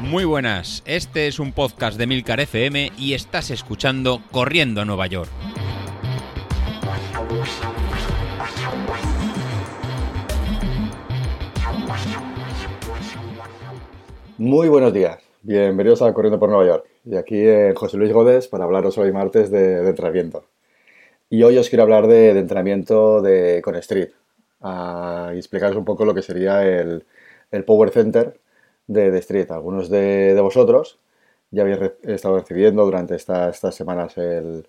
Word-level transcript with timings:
Muy 0.00 0.24
buenas, 0.24 0.82
este 0.86 1.26
es 1.26 1.40
un 1.40 1.52
podcast 1.52 1.98
de 1.98 2.06
Milcar 2.06 2.40
FM 2.40 2.92
y 2.96 3.14
estás 3.14 3.50
escuchando 3.50 4.22
Corriendo 4.30 4.80
a 4.80 4.84
Nueva 4.84 5.06
York. 5.08 5.28
Muy 14.38 14.68
buenos 14.68 14.92
días, 14.92 15.18
bienvenidos 15.42 16.02
a 16.02 16.12
Corriendo 16.14 16.38
por 16.38 16.50
Nueva 16.50 16.66
York. 16.66 16.86
Y 17.04 17.16
aquí 17.16 17.42
José 17.74 17.96
Luis 17.96 18.12
Godés 18.12 18.48
para 18.48 18.64
hablaros 18.64 18.96
hoy 18.98 19.12
martes 19.12 19.50
de, 19.50 19.88
entrenamiento. 19.88 20.44
Y 21.28 21.42
hoy 21.42 21.58
os 21.58 21.68
quiero 21.68 21.82
hablar 21.82 22.06
de, 22.06 22.32
de 22.32 22.40
entrenamiento 22.40 23.20
de, 23.22 23.60
con 23.62 23.74
Street 23.76 24.10
y 24.62 25.36
explicaros 25.36 25.76
un 25.76 25.84
poco 25.84 26.04
lo 26.04 26.14
que 26.14 26.22
sería 26.22 26.66
el, 26.66 27.04
el 27.50 27.64
Power 27.64 27.90
Center 27.90 28.38
de, 28.86 29.10
de 29.10 29.18
Street. 29.18 29.50
Algunos 29.50 29.88
de, 29.90 30.34
de, 30.34 30.40
vosotros 30.40 30.98
ya 31.50 31.62
habéis 31.62 31.78
estado 32.02 32.38
recibiendo 32.38 32.84
durante 32.84 33.14
esta, 33.14 33.48
estas 33.50 33.74
semanas 33.74 34.16
el, 34.18 34.66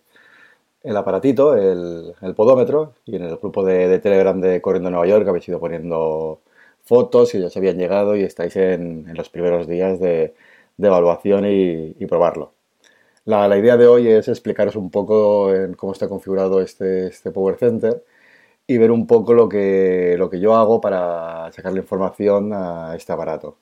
el 0.84 0.98
aparatito, 0.98 1.56
el, 1.56 2.14
el, 2.22 2.36
podómetro, 2.36 2.94
y 3.06 3.16
en 3.16 3.24
el 3.24 3.38
grupo 3.38 3.64
de, 3.66 3.88
de, 3.88 4.00
Telegram 4.00 4.40
de 4.40 4.62
Corriendo 4.62 4.90
Nueva 4.90 5.08
York 5.08 5.28
habéis 5.28 5.48
ido 5.50 5.60
poniendo 5.60 6.42
fotos 6.84 7.36
y 7.36 7.42
ya 7.42 7.50
se 7.50 7.60
habían 7.60 7.78
llegado 7.78 8.16
y 8.16 8.24
estáis 8.24 8.56
en, 8.56 9.08
en 9.10 9.16
los 9.16 9.30
primeros 9.30 9.68
días 9.68 10.00
de, 10.00 10.36
de 10.78 10.88
evaluación 10.88 11.46
y, 11.46 11.96
y 12.00 12.06
probarlo. 12.08 12.54
La, 13.26 13.48
la, 13.48 13.58
idea 13.58 13.78
de 13.78 13.88
hoy 13.88 14.08
es 14.08 14.28
explicaros 14.30 14.76
un 14.76 14.90
poco 14.90 15.54
en 15.54 15.74
cómo 15.74 15.92
está 15.94 16.08
configurado 16.08 16.62
este, 16.62 17.08
este 17.08 17.32
Power 17.32 17.58
Center 17.58 18.04
y 18.68 18.78
ver 18.78 18.92
un 18.92 19.08
poco 19.08 19.34
lo 19.34 19.50
que, 19.50 20.16
lo 20.18 20.30
que 20.30 20.40
yo 20.40 20.56
hago 20.56 20.82
para 20.82 21.52
sacar 21.54 21.74
la 21.74 21.80
información 21.80 22.52
a 22.54 22.96
este 22.96 23.14
aparato. 23.14 23.58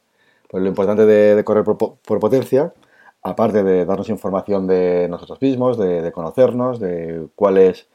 Pues 0.49 0.63
lo 0.63 0.69
importante 0.69 1.05
de, 1.05 1.43
correr 1.43 1.63
por, 1.63 1.97
potencia, 2.19 2.73
aparte 3.23 3.63
de 3.63 3.85
darnos 3.85 4.09
información 4.09 4.67
de 4.67 5.07
nosotros 5.09 5.41
mismos, 5.41 5.77
de, 5.77 6.11
conocernos, 6.11 6.79
de 6.79 7.27
cuál 7.35 7.57
es 7.57 7.87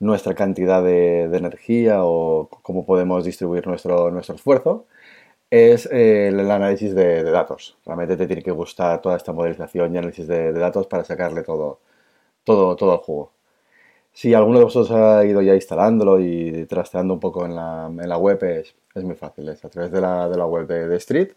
nuestra 0.00 0.34
cantidad 0.34 0.82
de, 0.82 1.24
energía 1.24 2.04
o 2.04 2.48
cómo 2.62 2.86
podemos 2.86 3.24
distribuir 3.24 3.66
nuestro, 3.66 4.10
nuestro 4.10 4.34
esfuerzo, 4.36 4.86
es 5.50 5.86
eh, 5.92 6.28
el 6.28 6.50
análisis 6.50 6.94
de, 6.94 7.22
datos. 7.24 7.78
Realmente 7.86 8.16
te 8.16 8.26
tiene 8.26 8.42
que 8.42 8.50
gustar 8.50 9.00
toda 9.02 9.16
esta 9.16 9.32
modelización 9.32 9.94
y 9.94 9.98
análisis 9.98 10.26
de, 10.28 10.52
datos 10.52 10.86
para 10.86 11.04
sacarle 11.04 11.42
todo, 11.42 11.80
todo, 12.44 12.76
todo 12.76 12.94
el 12.94 13.00
juego. 13.00 13.33
Si 14.14 14.32
alguno 14.34 14.58
de 14.58 14.64
vosotros 14.64 14.90
ha 14.92 15.24
ido 15.26 15.42
ya 15.42 15.54
instalándolo 15.54 16.20
y 16.20 16.66
trasteando 16.66 17.14
un 17.14 17.20
poco 17.20 17.44
en 17.46 17.54
la, 17.56 17.86
en 17.90 18.08
la 18.08 18.16
web, 18.18 18.42
es, 18.44 18.74
es, 18.94 19.04
muy 19.04 19.16
fácil. 19.16 19.48
Es 19.48 19.64
a 19.64 19.68
través 19.70 19.90
de 19.92 20.00
la, 20.00 20.28
de 20.28 20.36
la 20.38 20.46
web 20.46 20.66
de, 20.66 20.96
Street. 20.96 21.32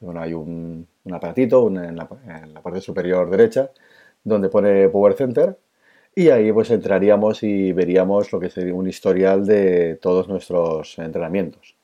Bueno, 0.00 0.20
hay 0.20 0.34
un, 0.34 0.86
un 1.04 1.14
aparatito 1.14 1.68
en, 1.68 1.96
la, 1.96 2.08
en, 2.26 2.54
la, 2.54 2.62
parte 2.62 2.80
superior 2.80 3.30
derecha 3.30 3.70
donde 4.24 4.48
pone 4.48 4.88
Power 4.88 5.14
Center 5.14 5.58
y 6.14 6.30
ahí 6.30 6.52
pues 6.52 6.70
entraríamos 6.70 7.42
y 7.42 7.72
veríamos 7.72 8.32
lo 8.32 8.40
que 8.40 8.50
sería 8.50 8.74
un 8.74 8.88
historial 8.88 9.46
de 9.46 9.96
todos 9.96 10.28
nuestros 10.28 10.98
entrenamientos 10.98 11.76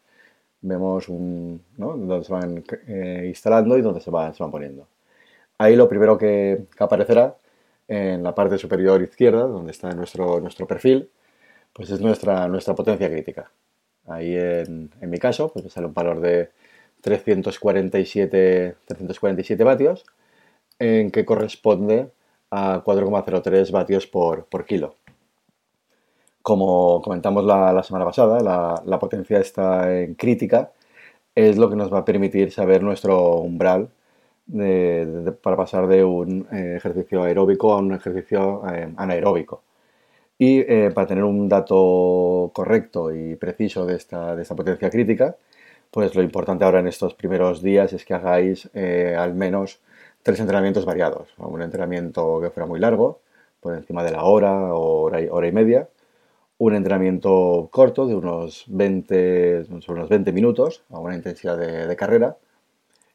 vemos 0.60 1.08
un, 1.08 1.62
¿no? 1.76 1.96
donde 1.96 2.24
se 2.24 2.32
van 2.32 2.64
eh, 2.86 3.24
instalando 3.28 3.78
y 3.78 3.82
donde 3.82 4.00
se 4.00 4.10
van, 4.10 4.34
se 4.34 4.42
van 4.42 4.50
poniendo. 4.52 4.88
Ahí 5.58 5.76
lo 5.76 5.88
primero 5.88 6.18
que, 6.18 6.66
que, 6.76 6.84
aparecerá 6.84 7.36
en 7.88 8.22
la 8.22 8.34
parte 8.34 8.58
superior 8.58 9.02
izquierda, 9.02 9.44
donde 9.44 9.72
está 9.72 9.90
nuestro, 9.92 10.40
nuestro 10.40 10.66
perfil, 10.66 11.10
pues 11.72 11.90
es 11.90 12.00
nuestra, 12.00 12.48
nuestra 12.48 12.74
potencia 12.74 13.10
crítica. 13.10 13.50
Ahí 14.06 14.34
en, 14.36 14.90
en 15.00 15.10
mi 15.10 15.18
caso, 15.18 15.50
pues 15.52 15.64
me 15.64 15.70
sale 15.70 15.86
un 15.86 15.94
valor 15.94 16.20
de 16.20 16.50
347, 17.02 18.76
347 18.86 19.64
vatios, 19.64 20.04
en 20.78 21.10
que 21.10 21.24
corresponde 21.24 22.10
a 22.50 22.82
4,03 22.84 23.70
vatios 23.70 24.06
por, 24.06 24.46
por 24.46 24.64
kilo. 24.66 24.96
Como 26.42 27.02
comentamos 27.02 27.44
la, 27.44 27.72
la 27.72 27.82
semana 27.82 28.04
pasada, 28.06 28.40
la, 28.40 28.82
la, 28.86 28.98
potencia 28.98 29.38
está 29.38 29.94
en 30.00 30.14
crítica, 30.14 30.72
es 31.34 31.58
lo 31.58 31.68
que 31.68 31.76
nos 31.76 31.92
va 31.92 31.98
a 31.98 32.04
permitir 32.04 32.52
saber 32.52 32.82
nuestro 32.82 33.36
umbral 33.36 33.90
para 35.42 35.56
pasar 35.56 35.86
de 35.88 36.04
un 36.04 36.46
eh, 36.52 36.74
ejercicio 36.76 37.22
aeróbico 37.22 37.72
a 37.72 37.78
un 37.78 37.92
ejercicio 37.92 38.62
eh, 38.72 38.92
anaeróbico. 38.96 39.62
Y 40.38 40.60
eh, 40.60 40.90
para 40.94 41.06
tener 41.06 41.24
un 41.24 41.48
dato 41.48 42.50
correcto 42.54 43.14
y 43.14 43.36
preciso 43.36 43.84
de 43.86 43.96
esta, 43.96 44.36
de 44.36 44.42
esta, 44.42 44.54
potencia 44.54 44.88
crítica, 44.88 45.36
pues 45.90 46.14
lo 46.14 46.22
importante 46.22 46.64
ahora 46.64 46.80
en 46.80 46.86
estos 46.86 47.14
primeros 47.14 47.62
días 47.62 47.92
es 47.92 48.04
que 48.04 48.14
hagáis 48.14 48.70
al 48.74 49.34
menos 49.34 49.80
tres 50.22 50.38
entrenamientos 50.40 50.84
variados. 50.84 51.28
Un 51.38 51.62
entrenamiento 51.62 52.40
que 52.40 52.50
fuera 52.50 52.66
muy 52.66 52.78
largo, 52.80 53.20
por 53.60 53.74
encima 53.74 54.04
de 54.04 54.12
la 54.12 54.24
hora 54.24 54.74
o 54.74 55.02
hora 55.02 55.20
y, 55.22 55.28
hora 55.28 55.48
y 55.48 55.52
media, 55.52 55.88
un 56.58 56.74
entrenamiento 56.74 57.68
corto 57.72 58.06
de 58.06 58.14
unos 58.14 58.64
20, 58.68 59.64
sobre 59.80 60.00
unos 60.00 60.08
20 60.08 60.32
minutos 60.32 60.84
a 60.90 60.98
una 61.00 61.16
intensidad 61.16 61.56
de 61.58 61.96
carrera 61.96 62.36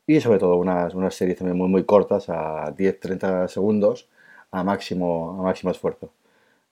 y 0.07 0.19
sobre 0.21 0.39
todo 0.39 0.57
unas, 0.57 0.93
unas, 0.95 1.15
series 1.15 1.37
también 1.37 1.57
muy, 1.57 1.69
muy 1.69 1.83
cortas 1.85 2.29
a 2.29 2.73
10-30 2.75 3.47
segundos 3.47 4.09
a 4.51 4.63
máximo, 4.63 5.37
a 5.39 5.43
máximo 5.43 5.71
esfuerzo, 5.71 6.11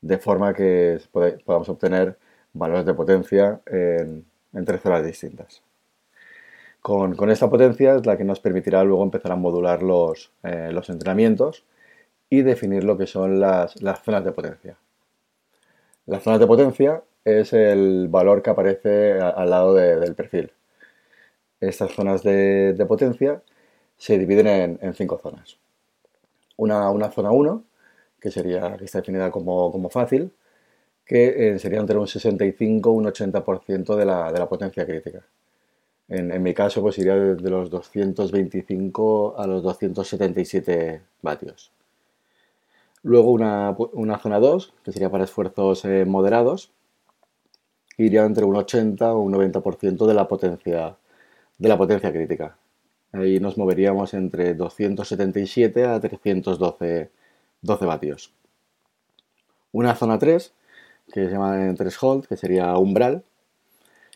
de 0.01 0.17
forma 0.17 0.53
que 0.53 0.99
podamos 1.45 1.69
obtener 1.69 2.17
valores 2.53 2.85
de 2.85 2.93
potencia 2.93 3.61
en, 3.65 4.25
en 4.53 4.65
tres 4.65 4.85
horas 4.85 5.05
distintas. 5.05 5.61
Con, 6.81 7.15
con, 7.15 7.29
esta 7.29 7.49
potencia 7.49 7.95
es 7.95 8.05
la 8.05 8.17
que 8.17 8.23
nos 8.23 8.39
permitirá 8.39 8.83
luego 8.83 9.03
empezar 9.03 9.31
a 9.31 9.35
modular 9.35 9.83
los, 9.83 10.31
eh, 10.43 10.71
los 10.73 10.89
entrenamientos 10.89 11.63
y 12.29 12.41
definir 12.41 12.83
lo 12.83 12.97
que 12.97 13.07
son 13.07 13.39
las, 13.39 13.81
las 13.81 14.01
zonas 14.03 14.25
de 14.25 14.31
potencia. 14.31 14.77
Las 16.07 16.23
zonas 16.23 16.39
de 16.39 16.47
potencia 16.47 17.03
es 17.23 17.53
el 17.53 18.07
valor 18.09 18.41
que 18.41 18.49
aparece 18.49 19.19
al 19.19 19.49
lado 19.49 19.75
de, 19.75 19.99
del 19.99 20.15
perfil. 20.15 20.51
Estas 21.61 21.91
zonas 21.93 22.23
de, 22.23 22.85
potencia 22.87 23.43
se 23.95 24.17
dividen 24.17 24.79
en, 24.81 24.93
cinco 24.95 25.19
zonas. 25.19 25.57
Una, 26.57 27.11
zona 27.11 27.31
1, 27.31 27.63
que, 28.19 28.31
sería, 28.31 28.77
está 28.81 28.99
definida 28.99 29.29
como, 29.29 29.89
fácil, 29.89 30.31
que 31.05 31.53
eh, 31.53 31.59
sería 31.59 31.79
entre 31.79 31.97
un 31.97 32.07
65 32.07 32.93
y 32.93 32.97
un 32.97 33.05
80% 33.05 33.95
de 33.95 34.05
la, 34.05 34.49
potencia 34.49 34.85
crítica. 34.87 35.23
En, 36.09 36.41
mi 36.41 36.53
caso, 36.55 36.81
pues 36.81 36.97
iría 36.97 37.15
de, 37.15 37.49
los 37.49 37.69
225 37.69 39.35
a 39.37 39.45
los 39.45 39.61
277 39.61 41.01
vatios. 41.21 41.71
Luego 43.03 43.31
una, 43.31 44.17
zona 44.17 44.39
2, 44.39 44.73
que 44.83 44.91
sería 44.91 45.11
para 45.11 45.25
esfuerzos 45.25 45.85
eh, 45.85 46.05
moderados, 46.05 46.71
iría 47.97 48.25
entre 48.25 48.45
un 48.45 48.55
80 48.55 49.13
o 49.13 49.19
un 49.19 49.33
90% 49.33 50.07
de 50.07 50.13
la 50.13 50.27
potencia 50.27 50.97
de 51.61 51.69
la 51.69 51.77
potencia 51.77 52.11
crítica. 52.11 52.57
Ahí 53.11 53.39
nos 53.39 53.55
moveríamos 53.55 54.15
entre 54.15 54.55
277 54.55 55.85
a 55.85 55.99
312 55.99 57.11
12 57.61 57.85
vatios. 57.85 58.33
Una 59.71 59.93
zona 59.93 60.17
3, 60.17 60.53
que 61.13 61.25
se 61.27 61.31
llama 61.31 61.75
threshold, 61.75 62.25
que 62.25 62.35
sería 62.35 62.75
umbral, 62.77 63.23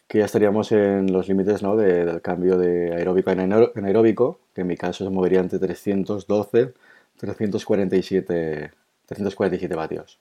que 0.08 0.20
ya 0.20 0.26
estaríamos 0.26 0.72
en 0.72 1.14
los 1.14 1.28
límites 1.28 1.62
¿no? 1.62 1.76
de, 1.76 2.06
del 2.06 2.22
cambio 2.22 2.58
de 2.58 2.96
aeróbico 2.96 3.30
en 3.30 3.40
anaeróbico, 3.40 4.40
que 4.56 4.62
en 4.62 4.68
mi 4.68 4.78
caso 4.78 5.04
se 5.04 5.12
movería 5.12 5.40
entre 5.40 5.60
312 5.60 6.74
347, 7.18 8.72
347 9.06 9.76
vatios. 9.76 10.20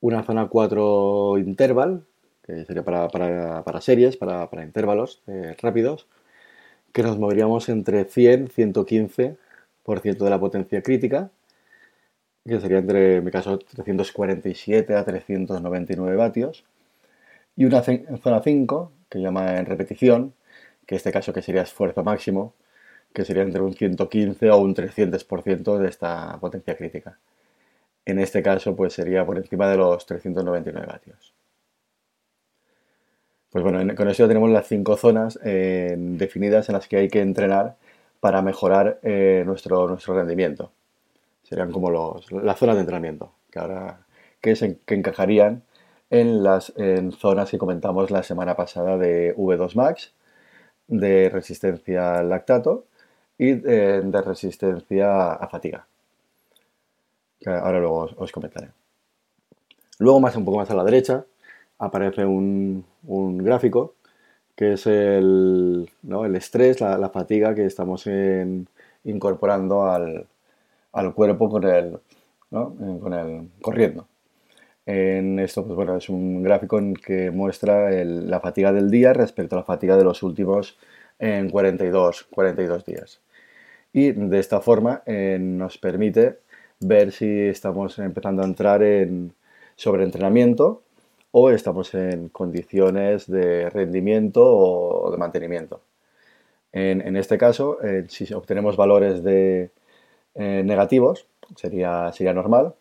Una 0.00 0.24
zona 0.24 0.48
4 0.48 1.38
interval, 1.38 2.02
que 2.42 2.64
sería 2.64 2.82
para, 2.84 3.08
para, 3.08 3.62
para 3.62 3.80
series, 3.80 4.16
para, 4.16 4.50
para 4.50 4.64
intervalos 4.64 5.22
eh, 5.28 5.56
rápidos, 5.62 6.06
que 6.94 7.02
nos 7.02 7.18
moveríamos 7.18 7.68
entre 7.68 8.04
100 8.04 8.48
115% 8.48 10.24
de 10.24 10.30
la 10.30 10.40
potencia 10.40 10.80
crítica, 10.80 11.30
que 12.46 12.60
sería 12.60 12.78
entre, 12.78 13.16
en 13.16 13.24
mi 13.24 13.30
caso, 13.32 13.58
347 13.58 14.94
a 14.94 15.04
399 15.04 16.16
vatios. 16.16 16.64
Y 17.56 17.64
una 17.66 17.82
zona 17.82 18.40
5, 18.42 18.92
que 19.10 19.20
llama 19.20 19.58
en 19.58 19.66
repetición, 19.66 20.34
que 20.86 20.94
en 20.94 20.98
este 20.98 21.12
caso 21.12 21.32
que 21.32 21.42
sería 21.42 21.62
esfuerzo 21.62 22.04
máximo, 22.04 22.54
que 23.12 23.24
sería 23.24 23.42
entre 23.42 23.60
un 23.62 23.74
115 23.74 24.50
o 24.50 24.58
un 24.58 24.74
300% 24.74 25.78
de 25.78 25.88
esta 25.88 26.38
potencia 26.40 26.76
crítica. 26.76 27.18
En 28.06 28.20
este 28.20 28.42
caso, 28.42 28.76
pues 28.76 28.92
sería 28.94 29.26
por 29.26 29.36
encima 29.38 29.68
de 29.68 29.78
los 29.78 30.06
399 30.06 30.86
vatios. 30.86 31.33
Pues 33.54 33.62
bueno, 33.62 33.94
con 33.94 34.08
eso 34.08 34.24
ya 34.24 34.26
tenemos 34.26 34.50
las 34.50 34.66
cinco 34.66 34.96
zonas 34.96 35.38
eh, 35.44 35.94
definidas 35.96 36.68
en 36.68 36.72
las 36.72 36.88
que 36.88 36.96
hay 36.96 37.08
que 37.08 37.20
entrenar 37.20 37.76
para 38.18 38.42
mejorar 38.42 38.98
eh, 39.04 39.44
nuestro, 39.46 39.86
nuestro 39.86 40.12
rendimiento. 40.16 40.72
Serían 41.44 41.70
como 41.70 41.88
los, 41.88 42.32
las 42.32 42.58
zonas 42.58 42.74
de 42.74 42.80
entrenamiento, 42.80 43.30
que 43.52 43.60
ahora 43.60 44.00
que, 44.40 44.56
se, 44.56 44.80
que 44.84 44.96
encajarían 44.96 45.62
en 46.10 46.42
las 46.42 46.72
en 46.74 47.12
zonas 47.12 47.48
que 47.48 47.58
comentamos 47.58 48.10
la 48.10 48.24
semana 48.24 48.56
pasada 48.56 48.98
de 48.98 49.36
V2 49.36 49.76
Max, 49.76 50.12
de 50.88 51.28
resistencia 51.28 52.18
al 52.18 52.30
lactato 52.30 52.86
y 53.38 53.50
eh, 53.50 54.02
de, 54.04 54.22
resistencia 54.22 55.32
a 55.32 55.46
fatiga. 55.46 55.86
Ahora 57.46 57.78
luego 57.78 58.10
os, 58.16 58.32
comentaré. 58.32 58.70
Luego, 60.00 60.18
más 60.18 60.34
un 60.34 60.44
poco 60.44 60.58
más 60.58 60.70
a 60.72 60.74
la 60.74 60.82
derecha, 60.82 61.24
aparece 61.84 62.24
un, 62.24 62.84
gráfico 63.38 63.94
que 64.56 64.74
es 64.74 64.86
el, 64.86 65.90
el 66.08 66.36
estrés, 66.36 66.80
la, 66.80 67.10
fatiga 67.10 67.54
que 67.54 67.66
estamos 67.66 68.08
incorporando 69.04 69.86
al, 69.86 70.26
cuerpo 71.14 71.48
con 71.50 71.64
el, 71.64 71.98
con 72.50 73.12
el 73.12 73.48
corriendo. 73.60 74.06
En 74.86 75.38
esto, 75.38 75.64
pues 75.64 75.76
bueno, 75.76 75.96
es 75.96 76.08
un 76.08 76.42
gráfico 76.42 76.78
en 76.78 76.94
que 76.94 77.30
muestra 77.30 77.90
la 78.04 78.40
fatiga 78.40 78.72
del 78.72 78.90
día 78.90 79.12
respecto 79.14 79.56
a 79.56 79.60
la 79.60 79.64
fatiga 79.64 79.96
de 79.96 80.04
los 80.04 80.22
últimos 80.22 80.78
en 81.18 81.50
42, 81.50 82.24
42 82.30 82.84
días. 82.84 83.20
Y 83.92 84.12
de 84.12 84.38
esta 84.38 84.60
forma 84.60 85.02
eh, 85.06 85.38
nos 85.40 85.78
permite 85.78 86.40
ver 86.80 87.12
si 87.12 87.26
estamos 87.42 87.98
empezando 87.98 88.42
a 88.42 88.46
entrar 88.46 88.82
en 88.82 89.32
sobreentrenamiento 89.76 90.83
o 91.36 91.50
estamos 91.50 91.92
en 91.94 92.28
condiciones 92.28 93.28
de 93.28 93.68
rendimiento 93.68 94.40
o 94.46 95.10
de 95.10 95.16
mantenimiento. 95.16 95.80
En, 96.70 97.16
este 97.16 97.38
caso, 97.38 97.82
eh, 97.82 98.04
si 98.08 98.32
obtenemos 98.32 98.76
valores 98.76 99.24
de, 99.24 99.70
eh, 100.36 100.62
negativos, 100.64 101.26
sería, 101.56 102.12
sería 102.12 102.34
normal, 102.34 102.74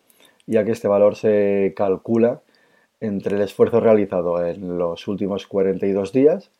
ya 0.45 0.63
que 0.63 0.71
este 0.71 0.87
valor 0.87 1.15
se 1.15 1.73
calcula 1.75 2.41
entre 2.99 3.37
el 3.37 3.41
esfuerzo 3.41 3.79
realizado 3.79 4.45
en 4.45 4.77
los 4.77 5.07
últimos 5.07 5.47
42 5.47 6.11
días 6.13 6.51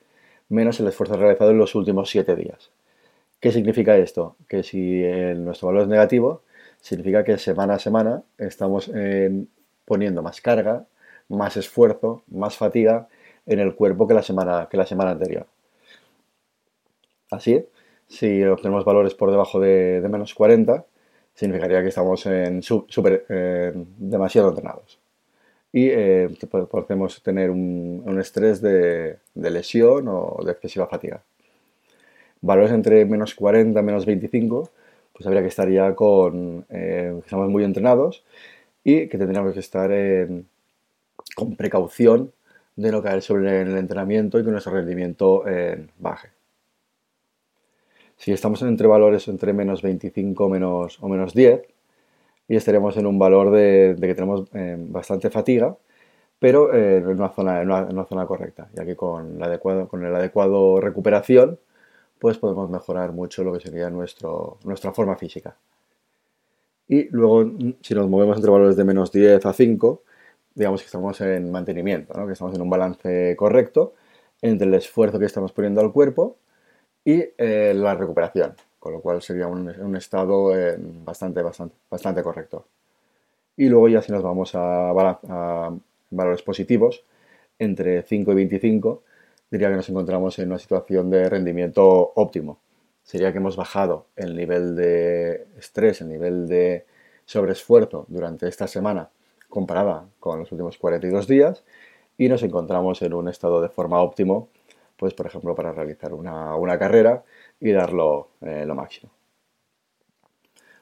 menos 0.50 0.80
el 0.80 0.88
esfuerzo 0.88 1.16
realizado 1.16 1.52
en 1.52 1.60
los 1.60 1.76
últimos 1.76 2.10
7 2.10 2.36
días. 2.36 2.72
¿Qué 3.40 3.52
significa 3.52 3.98
esto? 3.98 4.36
Que 4.48 4.64
si 4.64 5.04
nuestro 5.36 5.68
valor 5.68 5.84
es 5.84 5.90
negativo, 5.90 6.42
significa 6.82 7.24
que 7.24 7.38
semana 7.38 7.76
a 7.76 7.80
semana 7.80 8.24
estamos 8.40 8.90
eh, 8.96 9.46
poniendo 9.86 10.24
más 10.24 10.42
carga, 10.42 10.86
más 11.34 11.58
esfuerzo, 11.58 12.24
más 12.28 12.58
fatiga 12.58 13.08
en 13.46 13.60
el 13.60 13.76
cuerpo 13.76 14.08
que 14.08 14.14
la 14.14 14.24
semana, 14.24 14.68
que 14.70 14.78
la 14.78 14.86
semana 14.86 15.12
anterior. 15.12 15.48
Así, 17.32 17.66
si 18.08 18.44
obtenemos 18.44 18.86
valores 18.86 19.16
por 19.16 19.32
debajo 19.32 19.60
de, 19.60 20.06
menos 20.10 20.34
40, 20.34 20.86
significaría 21.34 21.82
que 21.82 21.90
estamos 21.90 22.26
en 22.26 22.62
super, 22.62 23.26
demasiado 23.98 24.50
entrenados 24.50 25.00
y 25.74 25.90
eh, 25.90 26.30
podemos 26.70 27.22
tener 27.24 27.50
un, 27.50 28.18
estrés 28.20 28.62
de, 28.62 29.18
lesión 29.34 30.08
o 30.08 30.40
de 30.46 30.52
excesiva 30.52 30.88
fatiga. 30.88 31.24
Valores 32.42 32.72
entre 32.72 33.06
menos 33.06 33.34
40 33.34 33.80
y 33.80 33.84
menos 33.84 34.06
25, 34.06 34.70
pues 35.14 35.26
habría 35.26 35.42
que 35.42 35.48
estar 35.48 35.70
ya 35.70 35.96
con 35.96 36.66
eh, 36.70 37.12
que 37.16 37.26
estamos 37.26 37.50
muy 37.50 37.64
entrenados 37.64 38.24
y 38.84 39.08
que 39.08 39.18
tendríamos 39.18 39.54
que 39.54 39.62
estar 39.62 39.90
con 41.36 41.56
precaución 41.56 42.32
de 42.76 42.92
no 42.92 43.02
caer 43.02 43.22
sobre 43.22 43.62
el 43.62 43.78
entrenamiento 43.78 44.40
y 44.40 44.44
que 44.44 44.52
nuestro 44.52 44.74
rendimiento 44.74 45.48
eh, 45.48 45.88
baje. 46.00 46.30
Si 48.18 48.32
estamos 48.32 48.62
entre 48.62 48.88
valores 48.88 49.28
entre 49.28 49.54
menos 49.54 49.82
25 49.82 50.50
menos, 50.50 50.98
o 51.02 51.10
menos 51.10 51.34
10, 51.34 51.62
y 52.48 52.56
estaremos 52.56 52.98
en 52.98 53.06
un 53.06 53.20
valor 53.20 53.52
de, 53.52 53.96
que 54.00 54.16
tenemos 54.16 54.48
eh, 54.54 54.76
bastante 54.80 55.30
fatiga, 55.30 55.76
pero 56.40 56.74
eh, 56.74 56.98
en, 56.98 57.08
una 57.08 57.30
zona, 57.30 57.62
en, 57.62 57.70
una, 57.70 58.06
zona 58.06 58.26
correcta, 58.26 58.70
ya 58.74 58.86
que 58.86 58.96
con, 58.96 59.38
el 59.38 59.44
adecuado, 59.44 59.88
con 59.88 60.06
el 60.06 60.16
adecuado 60.16 60.82
recuperación 60.82 61.60
pues 62.24 62.38
podemos 62.38 62.70
mejorar 62.70 63.12
mucho 63.12 63.44
lo 63.44 63.52
que 63.52 63.60
sería 63.60 63.90
nuestro, 63.90 64.58
nuestra 64.64 64.94
forma 64.94 65.18
física. 65.18 65.58
Y 66.88 67.10
luego, 67.10 67.52
si 67.82 67.94
nos 67.94 68.08
movemos 68.08 68.38
entre 68.38 68.50
valores 68.50 68.78
de 68.78 68.86
menos 68.86 69.12
10 69.12 69.46
a 69.46 69.52
5, 69.52 70.04
digamos 70.56 70.82
que 70.82 70.86
estamos 70.88 71.20
en 71.22 71.52
mantenimiento, 71.52 72.14
que 72.26 72.34
estamos 72.34 72.56
en 72.56 72.62
un 72.62 72.70
balance 72.70 73.36
correcto 73.38 73.94
entre 74.42 74.68
el 74.68 74.74
esfuerzo 74.76 75.20
que 75.20 75.26
estamos 75.26 75.52
poniendo 75.52 75.82
al 75.82 75.92
cuerpo 75.92 76.38
y 77.06 77.24
eh, 77.38 77.74
la 77.76 77.96
recuperación 77.96 78.56
con 78.84 78.92
lo 78.92 79.00
cual 79.00 79.22
sería 79.22 79.48
un, 79.48 79.96
estado 79.96 80.54
eh, 80.54 80.76
bastante, 80.78 81.42
bastante, 81.42 81.74
bastante 81.90 82.22
correcto. 82.22 82.68
Y 83.56 83.70
luego 83.70 83.88
ya 83.88 84.02
si 84.02 84.12
nos 84.12 84.22
vamos 84.22 84.52
a, 84.56 85.72
valores 86.10 86.42
positivos, 86.42 87.06
entre 87.58 88.04
5 88.04 88.34
y 88.34 88.36
25, 88.36 89.04
diría 89.50 89.70
que 89.70 89.78
nos 89.78 89.88
encontramos 89.88 90.38
en 90.40 90.50
una 90.50 90.60
situación 90.60 91.10
de 91.10 91.30
rendimiento 91.30 92.12
óptimo. 92.16 92.60
Sería 93.04 93.32
que 93.32 93.38
hemos 93.38 93.56
bajado 93.56 94.08
el 94.18 94.36
nivel 94.36 94.76
de 94.76 95.48
estrés, 95.58 96.02
el 96.02 96.10
nivel 96.10 96.50
de 96.50 96.86
sobreesfuerzo 97.24 98.06
durante 98.10 98.50
esta 98.50 98.68
semana 98.68 99.12
comparada 99.54 100.08
con 100.20 100.40
los 100.40 100.52
últimos 100.52 100.80
42 100.80 101.28
días 101.28 101.64
y 102.18 102.28
nos 102.28 102.42
encontramos 102.42 103.04
en 103.04 103.14
un 103.14 103.28
estado 103.30 103.62
de 103.62 103.70
forma 103.70 104.02
óptimo, 104.02 104.50
pues 104.98 105.14
por 105.14 105.28
ejemplo 105.28 105.54
para 105.54 105.72
realizar 105.72 106.12
una, 106.12 106.56
una 106.56 106.80
carrera 106.80 107.24
y 107.60 107.72
darlo 107.72 108.30
eh, 108.42 108.66
lo 108.66 108.74
máximo. 108.74 109.12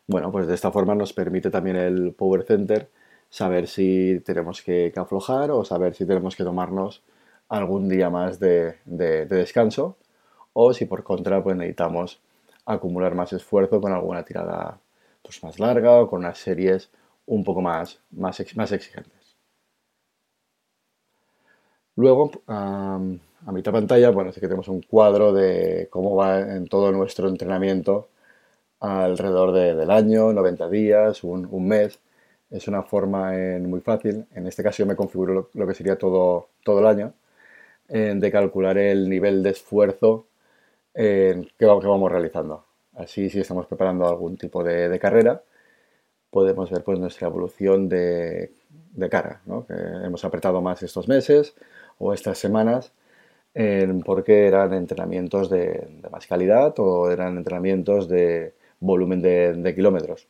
Bueno, 0.07 0.31
pues 0.31 0.47
de 0.47 0.55
esta 0.55 0.71
forma 0.71 0.95
nos 0.95 1.11
permite 1.11 1.49
también 1.49 1.75
el 1.75 2.13
Power 2.13 2.43
Center 2.43 2.89
saber 3.29 3.67
si 3.67 4.21
tenemos 4.23 4.61
que, 4.61 4.93
aflojar 4.95 5.51
o 5.51 5.65
saber 5.65 5.93
si 5.93 6.05
tenemos 6.05 6.37
que 6.37 6.45
tomarnos 6.45 7.03
algún 7.49 7.89
día 7.89 8.09
más 8.09 8.39
de, 8.39 8.77
descanso 8.85 9.97
o 10.53 10.73
si 10.73 10.85
por 10.85 11.03
contra 11.03 11.43
pues 11.43 11.57
necesitamos 11.57 12.21
acumular 12.65 13.15
más 13.15 13.33
esfuerzo 13.33 13.81
con 13.81 13.91
alguna 13.91 14.23
tirada 14.23 14.79
pues, 15.23 15.43
más 15.43 15.59
larga 15.59 15.99
o 15.99 16.09
con 16.09 16.19
unas 16.19 16.37
series 16.37 16.89
un 17.31 17.43
poco 17.43 17.61
más, 17.61 17.99
más, 18.11 18.43
más 18.55 18.71
exigentes. 18.71 19.37
Luego, 21.95 22.31
a 22.47 22.99
mitad 23.51 23.71
pantalla, 23.71 24.09
bueno, 24.11 24.31
sí 24.31 24.39
que 24.39 24.47
tenemos 24.47 24.67
un 24.67 24.81
cuadro 24.81 25.33
de 25.33 25.87
cómo 25.89 26.15
va 26.15 26.39
en 26.39 26.67
todo 26.67 26.91
nuestro 26.91 27.27
entrenamiento 27.29 28.09
alrededor 28.79 29.53
del 29.53 29.91
año, 29.91 30.33
90 30.33 30.69
días, 30.69 31.23
un, 31.23 31.67
mes. 31.67 31.99
Es 32.49 32.67
una 32.67 32.83
forma 32.83 33.31
muy 33.61 33.81
fácil, 33.81 34.25
en 34.35 34.47
este 34.47 34.63
caso 34.63 34.79
yo 34.79 34.85
me 34.87 34.95
configuro 34.95 35.49
lo, 35.53 35.67
que 35.67 35.73
sería 35.73 35.97
todo, 35.97 36.49
todo 36.63 36.79
el 36.79 36.87
año, 36.87 37.13
de 37.87 38.31
calcular 38.31 38.77
el 38.77 39.09
nivel 39.09 39.43
de 39.43 39.51
esfuerzo 39.51 40.25
que, 40.93 41.65
vamos 41.65 42.11
realizando. 42.11 42.65
Así, 42.95 43.29
si 43.29 43.39
estamos 43.39 43.67
preparando 43.67 44.07
algún 44.07 44.37
tipo 44.37 44.63
de, 44.63 44.99
carrera, 44.99 45.41
podemos 46.31 46.71
ver 46.71 46.83
pues, 46.83 46.99
nuestra 46.99 47.27
evolución 47.27 47.89
de, 47.89 48.51
carga, 49.09 49.41
que 49.67 49.73
hemos 50.05 50.25
apretado 50.25 50.61
más 50.61 50.81
estos 50.83 51.07
meses 51.07 51.53
o 51.99 52.13
estas 52.13 52.37
semanas 52.39 52.91
porque 54.05 54.47
eran 54.47 54.73
entrenamientos 54.73 55.49
de, 55.49 56.01
más 56.11 56.25
calidad 56.27 56.73
o 56.77 57.11
eran 57.11 57.37
entrenamientos 57.37 58.07
de 58.07 58.53
volumen 58.79 59.21
de, 59.21 59.73
kilómetros. 59.75 60.27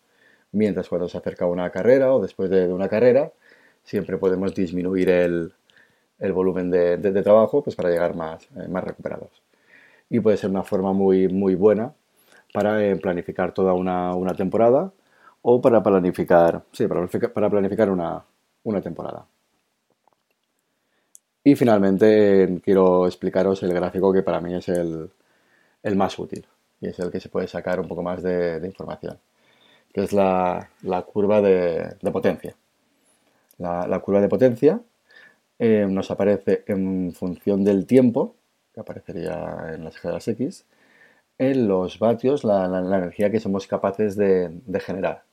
Mientras 0.52 0.90
cuando 0.90 1.08
se 1.08 1.18
acerca 1.18 1.46
una 1.46 1.70
carrera 1.70 2.14
o 2.14 2.22
después 2.22 2.50
de, 2.50 2.68
una 2.68 2.90
carrera, 2.90 3.32
siempre 3.84 4.18
podemos 4.18 4.54
disminuir 4.56 5.10
el, 5.10 5.54
volumen 6.34 6.72
de, 6.72 6.98
trabajo 7.24 7.64
pues 7.64 7.76
para 7.76 7.90
llegar 7.90 8.16
más, 8.16 8.44
eh, 8.58 8.68
más 8.68 8.84
recuperados. 8.84 9.42
Y 10.10 10.20
puede 10.20 10.38
ser 10.38 10.50
una 10.50 10.64
forma 10.64 10.94
muy, 10.94 11.28
muy 11.30 11.56
buena 11.56 11.94
para 12.54 12.84
eh, 12.86 12.96
planificar 12.98 13.54
toda 13.54 13.74
una, 13.74 14.34
temporada 14.36 14.92
o 15.42 15.62
para 15.62 15.82
planificar, 15.84 16.64
sí, 16.72 16.88
para 16.88 17.50
planificar 17.50 17.90
una 17.90 18.82
temporada. 18.82 19.26
Y 21.44 21.56
finalmente 21.56 22.62
quiero 22.64 23.08
explicaros 23.08 23.64
el 23.64 23.74
gráfico 23.74 24.14
que 24.14 24.22
para 24.22 24.40
mí 24.42 24.54
es 24.54 24.70
el, 24.70 25.10
más 25.96 26.18
útil 26.20 26.46
y 26.80 26.88
es 26.90 27.00
el 27.00 27.12
que 27.12 27.20
se 27.20 27.30
puede 27.30 27.48
sacar 27.48 27.80
un 27.80 27.88
poco 27.88 28.04
más 28.04 28.22
de, 28.22 28.62
información, 28.64 29.20
que 29.94 30.04
es 30.04 30.14
la, 30.14 30.70
curva 31.12 31.42
de, 31.42 31.98
potencia. 32.12 32.56
La, 33.58 34.00
curva 34.00 34.22
de 34.22 34.30
potencia 34.30 34.82
eh, 35.60 35.88
nos 35.90 36.12
aparece 36.12 36.64
en 36.68 37.14
función 37.14 37.64
del 37.64 37.88
tiempo, 37.88 38.36
que 38.74 38.82
aparecería 38.82 39.74
en 39.74 39.84
las 39.84 39.96
escalas 39.96 40.28
X, 40.28 40.66
en 41.40 41.68
los 41.68 42.00
vatios, 42.00 42.44
la, 42.44 42.66
energía 42.66 43.32
que 43.32 43.40
somos 43.40 43.68
capaces 43.68 44.16
de, 44.16 44.50
de, 44.50 44.80
generar. 44.80 45.24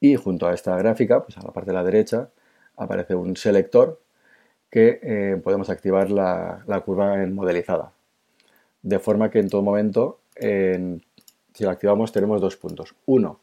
Y 0.00 0.16
junto 0.16 0.48
a 0.48 0.54
esta 0.54 0.76
gráfica, 0.76 1.24
pues 1.24 1.36
a 1.38 1.42
la 1.42 1.52
parte 1.52 1.70
de 1.70 1.76
la 1.76 1.84
derecha, 1.84 2.30
aparece 2.76 3.14
un 3.14 3.36
selector 3.36 4.00
que 4.70 5.00
eh, 5.02 5.40
podemos 5.42 5.68
activar 5.68 6.10
la, 6.10 6.82
curva 6.84 7.22
en 7.22 7.34
modelizada. 7.34 7.92
De 8.82 8.98
forma 8.98 9.30
que 9.30 9.40
en 9.40 9.50
todo 9.50 9.62
momento, 9.62 10.20
si 10.40 11.64
la 11.64 11.72
activamos, 11.72 12.12
tenemos 12.12 12.40
dos 12.40 12.56
puntos. 12.56 12.94
Uno, 13.04 13.40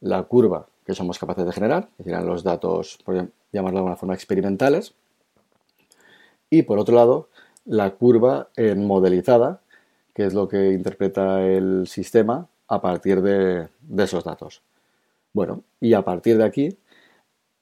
la 0.00 0.22
curva 0.22 0.68
que 0.84 0.94
somos 0.94 1.18
capaces 1.18 1.44
de 1.44 1.52
generar, 1.52 1.88
que 1.96 2.04
serán 2.04 2.26
los 2.26 2.44
datos, 2.44 2.98
por 3.04 3.28
llamarlo 3.52 3.78
de 3.78 3.80
alguna 3.80 3.96
forma, 3.96 4.14
experimentales. 4.14 4.94
Y 6.48 6.62
por 6.62 6.78
otro 6.78 6.94
lado, 6.94 7.28
la 7.64 7.90
curva 7.90 8.48
en 8.56 8.86
modelizada, 8.86 9.60
que 10.14 10.24
es 10.24 10.32
lo 10.32 10.48
que 10.48 10.72
interpreta 10.72 11.44
el 11.44 11.88
sistema 11.88 12.46
a 12.68 12.80
partir 12.80 13.20
de, 13.20 13.68
esos 13.98 14.24
datos. 14.24 14.62
Bueno, 15.36 15.64
y 15.80 15.92
a 15.92 16.00
partir 16.00 16.38
de 16.38 16.44
aquí 16.44 16.78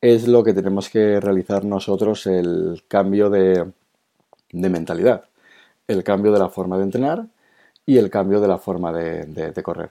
es 0.01 0.29
lo 0.29 0.45
que 0.45 0.55
tenemos 0.55 0.89
que 0.89 1.19
realizar 1.19 1.65
nosotros 1.65 2.25
el 2.29 2.85
cambio 2.87 3.31
de, 3.31 3.69
mentalidad, 4.53 5.25
el 5.89 6.05
cambio 6.05 6.31
de 6.31 6.39
la 6.39 6.51
forma 6.51 6.77
de 6.77 6.85
entrenar 6.85 7.27
y 7.85 7.99
el 7.99 8.11
cambio 8.11 8.41
de 8.41 8.47
la 8.47 8.59
forma 8.59 8.93
de, 8.93 9.53
correr. 9.65 9.91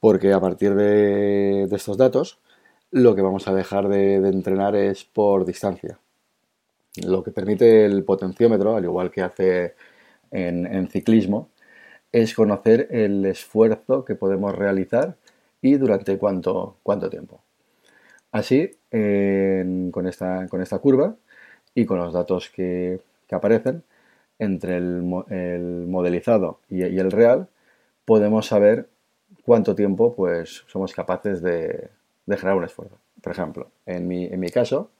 Porque 0.00 0.32
a 0.32 0.40
partir 0.40 0.74
de, 0.74 1.64
estos 1.64 1.98
datos, 1.98 2.38
lo 2.90 3.14
que 3.14 3.20
vamos 3.20 3.48
a 3.48 3.54
dejar 3.54 3.88
de, 3.88 4.14
entrenar 4.14 4.74
es 4.74 5.04
por 5.04 5.44
distancia. 5.44 5.98
Lo 7.06 7.22
que 7.22 7.32
permite 7.32 7.84
el 7.84 8.02
potenciómetro, 8.04 8.76
al 8.76 8.84
igual 8.84 9.10
que 9.10 9.20
hace 9.20 9.74
en 10.30 10.88
ciclismo, 10.88 11.50
es 12.12 12.32
conocer 12.32 12.88
el 12.90 13.26
esfuerzo 13.26 14.06
que 14.06 14.14
podemos 14.14 14.54
realizar 14.54 15.18
y 15.64 15.78
durante 15.78 16.18
cuánto, 16.18 16.76
cuánto 16.82 17.08
tiempo. 17.08 17.40
Así, 18.32 18.70
con, 18.90 20.06
esta, 20.06 20.46
con, 20.48 20.60
esta, 20.60 20.78
curva 20.78 21.16
y 21.74 21.86
con 21.86 21.98
los 21.98 22.12
datos 22.12 22.50
que, 22.50 23.00
aparecen 23.30 23.82
entre 24.38 24.76
el, 24.76 25.86
modelizado 25.88 26.60
y, 26.68 26.82
el 26.82 27.10
real, 27.10 27.48
podemos 28.04 28.46
saber 28.46 28.90
cuánto 29.46 29.74
tiempo 29.74 30.14
pues, 30.14 30.64
somos 30.66 30.92
capaces 30.92 31.40
de, 31.40 31.88
generar 32.28 32.56
un 32.56 32.64
esfuerzo. 32.64 32.98
Por 33.22 33.32
ejemplo, 33.32 33.70
en 33.86 34.06
mi, 34.06 34.26
en 34.26 34.40
mi 34.40 34.50
caso, 34.50 34.90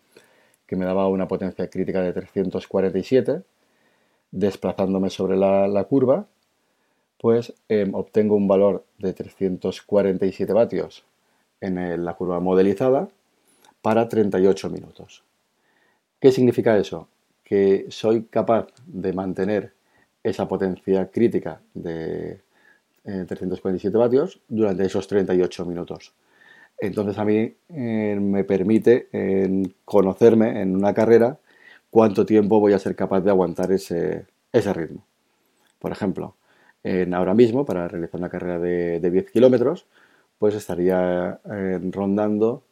que 0.67 0.77
me 0.77 0.87
daba 0.87 1.09
una 1.09 1.29
potencia 1.29 1.69
crítica 1.69 2.01
de 2.01 2.15
347, 2.15 3.43
desplazándome 4.31 5.11
sobre 5.11 5.37
la 5.37 5.85
curva, 5.85 6.27
pues 7.25 7.55
obtengo 7.95 8.37
un 8.37 8.47
valor 8.47 8.85
de 8.99 9.15
347 9.15 10.53
vatios 10.53 11.07
en 11.59 12.05
la 12.05 12.13
curva 12.13 12.39
modelizada 12.39 13.09
para 13.81 14.11
38 14.11 14.69
minutos. 14.69 15.25
¿Qué 16.21 16.31
significa 16.31 16.77
eso? 16.77 17.09
Que 17.43 17.87
soy 17.89 18.25
capaz 18.25 18.67
de 18.87 19.15
mantener 19.15 19.73
esa 20.23 20.47
potencia 20.47 21.11
crítica 21.11 21.63
de 21.73 22.43
347 23.05 23.89
eh, 23.89 23.99
vatios 23.99 24.43
durante 24.47 24.85
esos 24.85 25.09
38 25.09 25.65
minutos. 25.65 26.13
Entonces 26.77 27.17
a 27.17 27.25
mí 27.25 27.55
eh, 27.71 28.19
me 28.21 28.45
permite 28.45 29.09
conocerme 29.87 30.61
en 30.61 30.77
una 30.77 30.93
carrera 30.93 31.39
cuánto 31.89 32.27
tiempo 32.27 32.61
voy 32.61 32.75
a 32.75 32.79
ser 32.79 32.95
capaz 32.95 33.23
de 33.23 33.31
aguantar 33.31 33.73
ese 33.73 34.27
ritmo. 34.53 35.07
Por 35.79 35.91
ejemplo, 35.91 36.35
ahora 36.85 37.35
mismo, 37.35 37.65
para 37.65 37.89
realizar 37.89 38.21
una 38.21 38.29
carrera 38.29 38.59
de, 38.59 39.01
10 39.01 39.31
kilómetros, 39.31 39.87
pues 40.39 40.55
estaría 40.55 41.41
eh, 41.51 41.81
rondando 41.91 42.63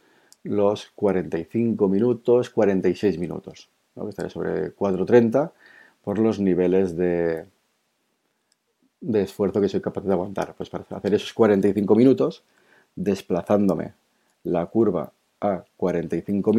los 0.45 0.90
45 0.95 1.88
minutos, 1.88 2.50
46 2.50 3.19
minutos. 3.19 3.71
Estaría 4.09 4.31
sobre 4.31 4.75
4.30 4.75 5.52
por 6.02 6.19
los 6.19 6.40
niveles 6.40 6.97
de, 6.97 7.47
de 9.00 9.23
esfuerzo 9.23 9.61
que 9.61 9.69
soy 9.69 9.81
capaz 9.81 10.04
de 10.04 10.12
aguantar. 10.12 10.54
Pues 10.57 10.71
para 10.71 10.85
hacer 10.90 11.14
esos 11.14 11.33
45 11.33 11.95
minutos, 11.95 12.42
desplazándome 12.95 13.95
la 14.45 14.66
curva 14.66 15.12
a 15.40 15.64
45 15.76 16.52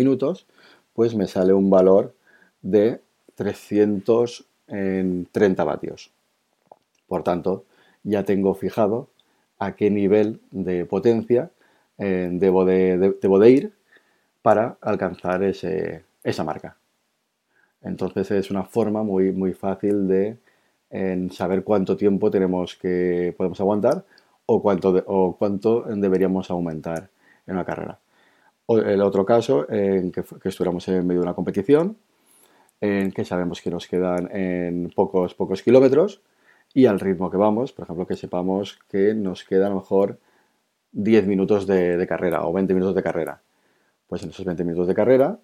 pues 0.93 1.15
me 1.15 1.27
sale 1.27 1.53
un 1.53 1.69
valor 1.69 2.13
de 2.61 3.01
330 3.35 5.63
vatios. 5.63 6.11
Por 7.13 7.21
tanto, 7.21 7.65
ya 8.01 8.23
tengo 8.23 8.55
fijado 8.55 9.07
a 9.59 9.75
qué 9.75 9.91
nivel 9.91 10.41
de 10.49 10.83
potencia 10.87 11.51
eh, 11.99 12.27
debo, 12.31 12.65
de, 12.65 13.51
ir 13.51 13.71
para 14.41 14.79
alcanzar 14.81 15.43
esa 15.43 16.43
marca. 16.43 16.75
Entonces 17.83 18.31
es 18.31 18.49
una 18.49 18.63
forma 18.63 19.03
muy, 19.03 19.31
muy 19.31 19.53
fácil 19.53 20.07
de 20.07 20.39
saber 21.29 21.63
cuánto 21.63 21.95
tiempo 21.95 22.31
tenemos 22.31 22.73
que 22.73 23.35
podemos 23.37 23.59
aguantar 23.59 24.03
o 24.47 24.59
cuánto, 24.59 25.03
o 25.05 25.37
cuánto 25.37 25.83
deberíamos 25.83 26.49
aumentar 26.49 27.11
en 27.45 27.53
una 27.53 27.63
carrera. 27.63 27.99
O 28.65 28.79
el 28.79 29.03
otro 29.03 29.23
caso, 29.23 29.69
en 29.69 30.11
que, 30.11 30.23
que, 30.23 30.49
estuviéramos 30.49 30.87
en 30.87 31.05
medio 31.05 31.21
de 31.21 31.27
una 31.27 31.35
competición, 31.35 31.95
en 32.81 33.11
que 33.11 33.23
sabemos 33.23 33.61
que 33.61 33.69
nos 33.69 33.87
quedan 33.87 34.35
en 34.35 34.91
pocos, 34.95 35.35
pocos 35.35 35.61
kilómetros 35.61 36.23
y 36.73 36.85
al 36.87 36.99
ritmo 36.99 37.29
que 37.29 37.37
vamos, 37.37 37.71
por 37.71 37.83
ejemplo, 37.83 38.07
que 38.07 38.15
sepamos 38.15 38.79
que 38.89 39.13
nos 39.13 39.43
queda 39.43 39.67
a 39.67 39.69
lo 39.69 39.75
mejor 39.75 40.19
10 40.91 41.27
minutos 41.27 41.67
de, 41.67 42.05
carrera 42.07 42.45
o 42.45 42.53
20 42.53 42.73
minutos 42.73 42.95
de 42.95 43.03
carrera. 43.03 43.41
Pues 44.07 44.23
en 44.23 44.29
esos 44.29 44.45
20 44.45 44.63
minutos 44.63 44.87
de 44.87 44.95
carrera, 44.95 45.39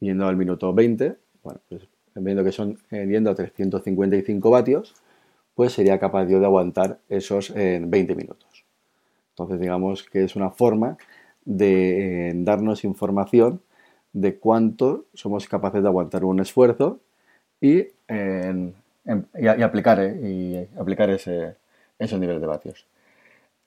yendo 0.00 0.26
al 0.26 0.36
minuto 0.36 0.72
20, 0.72 1.16
bueno, 1.42 1.60
pues 1.68 1.88
viendo 2.14 2.44
que 2.44 2.52
son 2.52 2.78
eh, 2.90 3.06
yendo 3.06 3.30
a 3.30 3.34
355 3.34 4.50
vatios, 4.50 4.94
pues 5.54 5.72
sería 5.72 5.98
capaz 5.98 6.26
yo 6.26 6.40
de 6.40 6.46
aguantar 6.46 7.00
esos 7.08 7.52
20 7.52 7.96
eh, 7.96 8.16
minutos. 8.16 8.64
Entonces, 9.30 9.60
digamos 9.60 10.02
que 10.02 10.24
es 10.24 10.36
una 10.36 10.50
forma 10.50 10.96
de 11.44 12.28
eh, 12.28 12.32
darnos 12.36 12.84
información 12.84 13.62
de 14.12 14.38
cuánto 14.38 15.06
somos 15.14 15.46
capaces 15.48 15.82
de 15.82 15.88
aguantar 15.88 16.24
un 16.24 16.40
esfuerzo 16.40 17.00
y 17.60 17.88
en 18.08 18.74
Y, 19.04 19.46
aplicar, 19.46 19.98
aplicar 20.78 21.10
ese, 21.10 21.56
niveles 21.98 22.40
de 22.40 22.46
vatios. 22.46 22.86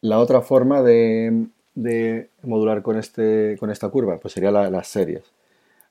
La 0.01 0.19
otra 0.19 0.41
forma 0.41 0.81
de, 0.81 1.47
modular 2.43 2.81
con, 2.81 2.97
este, 2.97 3.57
con 3.59 3.71
esta 3.71 3.89
curva 3.89 4.19
pues 4.19 4.33
sería 4.33 4.51
las 4.51 4.87
series. 4.87 5.23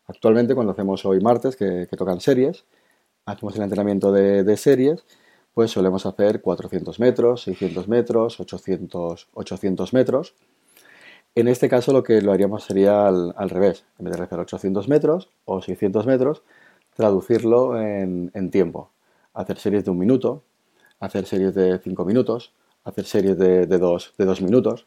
Actualmente, 0.07 0.55
cuando 0.55 0.73
hacemos 0.73 1.05
hoy 1.07 1.21
martes, 1.21 1.57
que, 1.57 1.87
tocan 1.97 2.21
series, 2.21 2.65
hacemos 3.27 3.57
el 3.57 3.63
entrenamiento 3.63 4.13
de, 4.13 4.57
series, 4.57 5.05
pues 5.55 5.71
solemos 5.71 6.07
hacer 6.07 6.41
400 6.41 6.99
metros, 7.01 7.43
600 7.43 7.89
metros, 7.89 8.41
800, 8.41 9.29
800 9.35 9.93
metros. 9.93 10.35
En 11.35 11.49
este 11.49 11.69
caso 11.69 11.93
lo 11.93 12.03
que 12.03 12.21
lo 12.21 12.33
haríamos 12.33 12.65
sería 12.65 13.09
al, 13.09 13.51
revés, 13.51 13.85
en 13.99 14.05
vez 14.07 14.17
de 14.17 14.23
hacer 14.23 14.39
800 14.39 14.89
metros 14.89 15.31
o 15.45 15.63
600 15.63 16.07
metros, 16.07 16.43
traducirlo 16.95 17.81
en 17.81 18.51
tiempo 18.51 18.91
hacer 19.35 19.59
series 19.59 19.85
de 19.85 19.91
un 19.91 19.99
minuto, 19.99 20.45
hacer 21.01 21.27
series 21.27 21.55
de 21.55 21.79
cinco 21.79 22.05
minutos, 22.05 22.53
hacer 22.85 23.05
series 23.05 23.39
de, 23.39 23.67
dos, 23.67 24.15
de 24.19 24.25
dos 24.25 24.41
minutos. 24.41 24.87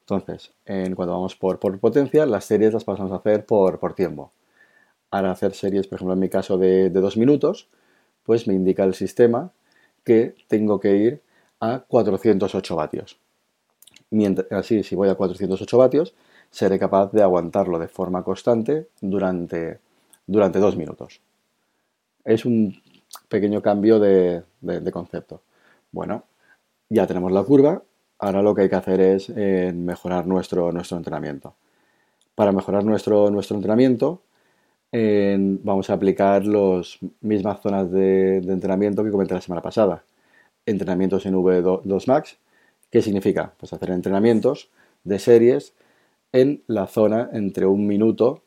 Entonces, 0.00 0.52
en, 0.64 0.94
cuando 0.94 1.14
vamos 1.14 1.36
por, 1.36 1.58
potencia, 1.58 2.26
las 2.26 2.44
series 2.44 2.72
las 2.72 2.84
pasamos 2.84 3.12
a 3.12 3.16
hacer 3.16 3.46
por, 3.46 3.78
por 3.78 3.94
tiempo. 3.94 4.32
Ahora 5.10 5.32
hacer 5.32 5.54
series, 5.54 5.86
por 5.86 5.96
ejemplo, 5.96 6.14
en 6.14 6.20
mi 6.20 6.28
caso 6.28 6.58
de, 6.58 6.90
de 6.90 7.00
dos 7.00 7.16
minutos, 7.16 7.68
pues 8.24 8.46
me 8.46 8.54
indica 8.54 8.84
el 8.84 8.94
sistema 8.94 9.52
que 10.04 10.34
tengo 10.48 10.80
que 10.80 10.96
ir 10.96 11.22
a 11.60 11.80
408 11.80 12.76
vatios. 12.76 13.18
Mientras, 14.10 14.50
así, 14.50 14.82
si 14.82 14.94
voy 14.96 15.08
a 15.08 15.14
408 15.14 15.78
vatios, 15.78 16.14
seré 16.50 16.78
capaz 16.78 17.12
de 17.12 17.22
aguantarlo 17.22 17.78
de 17.78 17.88
forma 17.88 18.24
constante 18.24 18.88
durante, 19.00 19.78
durante 20.26 20.58
dos 20.58 20.76
minutos. 20.76 21.20
Es 22.24 22.44
un 22.44 22.74
pequeño 23.28 23.62
cambio 23.62 23.98
de, 23.98 24.42
concepto. 24.92 25.42
Bueno, 25.92 26.24
ya 26.88 27.06
tenemos 27.06 27.32
la 27.32 27.42
curva, 27.44 27.82
ahora 28.18 28.42
lo 28.42 28.54
que 28.54 28.62
hay 28.62 28.68
que 28.68 28.76
hacer 28.76 29.00
es 29.00 29.32
eh, 29.36 29.72
mejorar 29.74 30.26
nuestro, 30.26 30.72
nuestro 30.72 30.96
entrenamiento. 30.96 31.54
Para 32.34 32.52
mejorar 32.52 32.84
nuestro, 32.84 33.30
nuestro 33.30 33.56
entrenamiento, 33.56 34.22
vamos 34.92 35.90
a 35.90 35.94
aplicar 35.94 36.44
las 36.46 36.98
mismas 37.20 37.60
zonas 37.60 37.90
de, 37.90 38.38
entrenamiento 38.38 39.04
que 39.04 39.10
comenté 39.10 39.34
la 39.34 39.40
semana 39.40 39.62
pasada. 39.62 40.04
Entrenamientos 40.66 41.26
en 41.26 41.34
V2 41.34 42.06
Max. 42.06 42.38
¿Qué 42.90 43.02
significa? 43.02 43.52
Pues 43.58 43.72
hacer 43.72 43.90
entrenamientos 43.90 44.70
de 45.04 45.18
series 45.18 45.74
en 46.32 46.62
la 46.66 46.86
zona 46.86 47.30
entre 47.32 47.66
un 47.66 47.86
minuto 47.86 48.42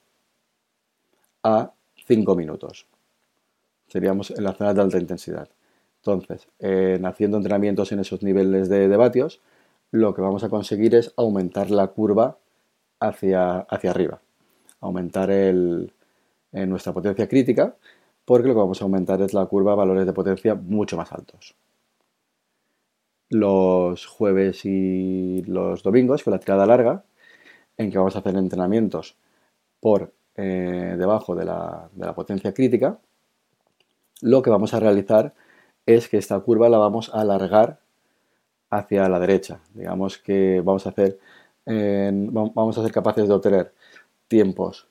a 1.43 1.73
cinco 2.07 2.35
minutos 2.35 2.87
seríamos 3.93 4.31
en 4.31 4.43
la 4.43 4.53
zona 4.53 4.73
de 4.73 4.81
alta 4.81 4.97
intensidad. 4.97 5.47
Entonces, 5.97 6.47
en 6.57 7.05
haciendo 7.05 7.37
entrenamientos 7.37 7.91
en 7.91 7.99
esos 7.99 8.23
niveles 8.23 8.67
de, 8.67 8.87
vatios, 8.97 9.39
lo 9.91 10.15
que 10.15 10.21
vamos 10.23 10.43
a 10.43 10.49
conseguir 10.49 10.95
es 10.95 11.13
aumentar 11.15 11.69
la 11.69 11.87
curva 11.89 12.39
hacia, 12.99 13.59
hacia 13.59 13.91
arriba, 13.91 14.19
aumentar 14.81 15.29
en 15.29 15.91
nuestra 16.51 16.91
potencia 16.91 17.27
crítica, 17.27 17.75
porque 18.25 18.47
lo 18.47 18.55
que 18.55 18.61
vamos 18.61 18.81
a 18.81 18.85
aumentar 18.85 19.21
es 19.21 19.35
la 19.35 19.45
curva 19.45 19.73
a 19.73 19.75
valores 19.75 20.07
de 20.07 20.13
potencia 20.13 20.55
mucho 20.55 20.97
más 20.97 21.11
altos. 21.11 21.55
Los 23.29 24.07
jueves 24.07 24.65
y 24.65 25.43
los 25.43 25.83
domingos, 25.83 26.23
con 26.23 26.33
la 26.33 26.39
tirada 26.39 26.65
larga, 26.65 27.03
en 27.77 27.91
que 27.91 27.99
vamos 27.99 28.15
a 28.15 28.19
hacer 28.19 28.35
entrenamientos 28.37 29.17
por 29.79 30.13
eh, 30.35 30.95
debajo 30.97 31.35
de 31.35 31.45
la 31.45 32.13
potencia 32.15 32.55
crítica, 32.55 32.99
lo 34.23 34.41
que 34.41 34.49
vamos 34.49 34.73
a 34.73 34.79
realizar 34.79 35.33
es 35.85 36.07
que 36.07 36.17
esta 36.17 36.39
curva 36.39 36.69
la 36.69 36.77
vamos 36.77 37.11
a 37.13 37.21
alargar 37.21 37.79
hacia 38.69 39.09
la 39.09 39.19
derecha. 39.19 39.59
Digamos 39.73 40.17
que 40.17 40.61
vamos 40.63 40.85
a 40.87 40.89
hacer, 40.89 41.19
vamos 41.65 42.77
a 42.77 42.81
ser 42.81 42.91
capaces 42.91 43.27
de 43.27 43.33
obtener 43.33 43.73
tiempos 44.27 44.87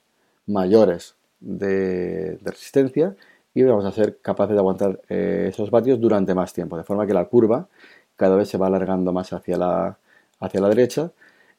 mayores 0.47 1.17
de, 1.41 2.39
resistencia 2.43 3.17
y 3.55 3.63
vamos 3.63 3.85
a 3.85 3.93
ser 3.93 4.19
capaces 4.19 4.55
de 4.55 4.61
aguantar 4.61 5.01
eh, 5.09 5.47
esos 5.49 5.71
vatios 5.71 6.01
durante 6.01 6.35
más 6.35 6.53
tiempo, 6.53 6.77
de 6.77 6.85
forma 6.85 7.07
que 7.07 7.15
la 7.15 7.25
curva 7.25 7.69
cada 8.17 8.37
vez 8.37 8.49
se 8.49 8.59
va 8.59 8.67
alargando 8.69 9.13
más 9.13 9.33
hacia 9.33 9.57
la, 9.57 9.99
hacia 10.41 10.61
la 10.61 10.69
derecha 10.69 11.11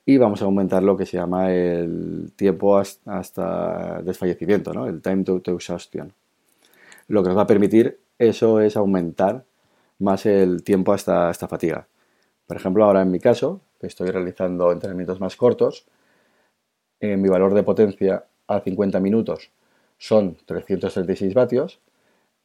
y 0.05 0.17
vamos 0.17 0.41
a 0.41 0.45
aumentar 0.45 0.83
lo 0.83 0.97
que 0.97 1.05
se 1.05 1.17
llama 1.17 1.51
el 1.51 2.33
tiempo 2.35 2.77
hasta, 2.77 4.01
desfallecimiento, 4.03 4.73
¿no? 4.73 4.87
el 4.87 5.01
time 5.01 5.23
to, 5.23 5.41
exhaustion. 5.45 6.13
Lo 7.07 7.23
que 7.23 7.29
nos 7.29 7.37
va 7.37 7.43
a 7.43 7.47
permitir 7.47 7.99
eso 8.17 8.59
es 8.61 8.77
aumentar 8.77 9.45
más 9.99 10.25
el 10.25 10.63
tiempo 10.63 10.93
hasta, 10.93 11.29
esta 11.29 11.47
fatiga. 11.47 11.87
Por 12.47 12.57
ejemplo, 12.57 12.83
ahora 12.83 13.01
en 13.01 13.11
mi 13.11 13.19
caso, 13.19 13.61
que 13.79 13.87
estoy 13.87 14.09
realizando 14.09 14.71
entrenamientos 14.71 15.19
más 15.19 15.35
cortos, 15.35 15.85
eh, 16.99 17.17
mi 17.17 17.29
valor 17.29 17.53
de 17.53 17.63
potencia 17.63 18.25
a 18.47 18.59
50 18.59 18.99
minutos 18.99 19.51
son 19.97 20.37
336 20.45 21.33
vatios, 21.33 21.79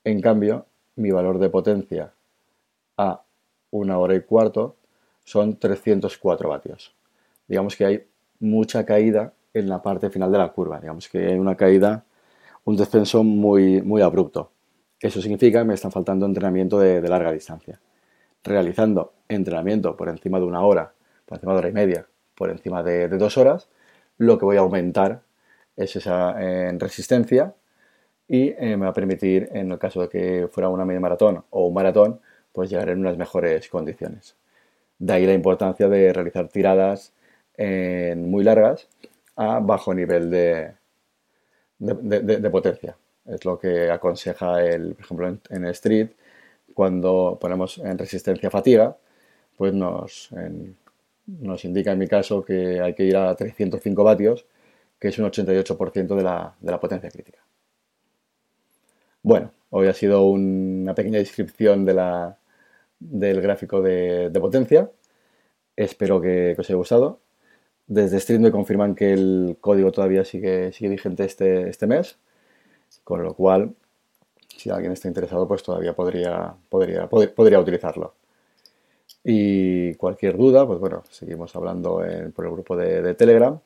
en 0.05 0.21
cambio, 0.21 0.67
mi 0.97 1.11
valor 1.11 1.39
de 1.39 1.51
potencia 1.51 2.13
a 2.97 3.23
una 3.71 3.99
hora 3.99 4.15
y 4.15 4.23
cuarto 4.23 4.77
son 5.25 5.59
304 5.59 6.49
vatios. 6.49 6.95
Digamos 7.47 7.77
que 7.77 7.85
hay 7.85 8.07
mucha 8.41 8.85
caída 8.85 9.33
en 9.55 9.69
la 9.69 9.83
parte 9.83 10.11
final 10.11 10.31
de 10.33 10.39
la 10.39 10.53
curva, 10.53 10.81
digamos 10.81 11.09
que 11.09 11.19
hay 11.27 11.39
una 11.39 11.57
caída, 11.57 12.05
un 12.69 12.77
descenso 12.77 13.25
muy, 13.25 13.81
muy 13.81 14.03
abrupto. 14.03 14.53
Eso 15.01 15.23
significa 15.23 15.61
que 15.61 15.65
me 15.65 15.73
están 15.73 15.91
faltando 15.91 16.27
entrenamiento 16.27 16.79
de, 16.79 17.01
larga 17.01 17.33
distancia. 17.33 17.81
Realizando 18.45 19.15
entrenamiento 19.27 19.97
por 19.97 20.11
encima 20.11 20.39
de 20.39 20.45
una 20.45 20.61
hora, 20.61 20.93
por 21.25 21.39
encima 21.39 21.55
de 21.55 21.59
hora 21.61 21.69
y 21.71 21.73
media, 21.73 22.07
por 22.35 22.51
encima 22.51 22.83
de, 22.83 23.09
dos 23.09 23.39
horas, 23.39 23.71
lo 24.19 24.39
que 24.39 24.45
voy 24.45 24.59
a 24.59 24.61
aumentar 24.61 25.23
es 25.77 25.97
esa 25.97 26.35
resistencia 26.73 27.55
y 28.29 28.51
eh, 28.51 28.77
me 28.77 28.85
va 28.85 28.91
a 28.91 28.93
permitir, 28.93 29.49
en 29.55 29.73
el 29.73 29.79
caso 29.79 30.03
de 30.03 30.11
que 30.11 30.49
fuera 30.53 30.69
una 30.69 30.85
media 30.85 31.01
maratón 31.01 31.43
o 31.49 31.69
un 31.69 31.73
maratón, 31.73 32.21
pues 32.53 32.69
llegar 32.69 32.91
en 32.91 32.99
unas 32.99 33.17
mejores 33.17 33.67
condiciones. 33.71 34.37
De 34.99 35.15
ahí 35.15 35.25
la 35.25 35.33
importancia 35.33 35.89
de 35.89 36.13
realizar 36.13 36.49
tiradas 36.49 37.15
muy 37.57 38.45
largas 38.45 38.89
a 39.37 39.59
bajo 39.59 39.95
nivel 39.95 40.31
de, 40.31 40.78
de, 41.79 42.51
potencia. 42.51 42.97
Es 43.27 43.45
lo 43.45 43.59
que 43.59 43.91
aconseja, 43.91 44.63
el, 44.63 44.95
por 44.95 45.05
ejemplo, 45.05 45.39
en, 45.51 45.65
Street, 45.67 46.11
cuando 46.75 47.39
ponemos 47.41 47.79
en 47.79 47.99
resistencia 47.99 48.51
fatiga, 48.51 48.97
pues 49.57 49.75
nos, 49.75 50.31
nos 51.27 51.65
indica 51.65 51.93
en 51.93 51.99
mi 51.99 52.07
caso 52.07 52.45
que 52.45 52.81
hay 52.81 52.95
que 52.95 53.05
ir 53.05 53.17
a 53.17 53.35
305 53.35 54.05
vatios, 54.05 54.47
que 54.99 55.09
es 55.09 55.19
un 55.19 55.27
88% 55.27 56.17
de 56.17 56.23
la, 56.23 56.55
de 56.61 56.71
la 56.71 56.81
potencia 56.81 57.11
crítica. 57.11 57.39
Bueno, 59.23 59.53
hoy 59.71 59.89
ha 59.89 59.95
sido 59.95 60.25
una 60.25 60.95
pequeña 60.95 61.19
descripción 61.19 61.85
de 61.85 61.95
la, 61.95 62.39
del 62.99 63.41
gráfico 63.41 63.83
de, 63.83 64.31
potencia. 64.41 64.91
Espero 65.77 66.21
que, 66.21 66.57
os 66.59 66.69
haya 66.69 66.77
gustado. 66.77 67.21
Desde 67.89 68.19
Street 68.19 68.41
me 68.41 68.51
confirman 68.53 68.95
que 68.95 69.15
el 69.15 69.57
código 69.63 69.91
todavía 69.93 70.23
sigue, 70.25 70.71
vigente 70.79 71.25
este, 71.25 71.71
este 71.71 71.87
mes, 71.87 72.19
con 73.03 73.23
lo 73.23 73.35
cual, 73.35 73.75
si 74.57 74.71
alguien 74.71 74.93
está 74.93 75.09
interesado, 75.09 75.49
pues 75.49 75.63
todavía 75.63 75.95
podría, 75.95 76.55
utilizarlo. 76.71 78.15
Y 79.25 79.95
cualquier 79.95 80.37
duda, 80.37 80.67
pues 80.67 80.79
bueno, 80.81 81.03
seguimos 81.11 81.57
hablando 81.57 82.03
por 82.35 82.45
el 82.45 82.53
grupo 82.53 82.77
de, 82.77 83.15
Telegram. 83.15 83.59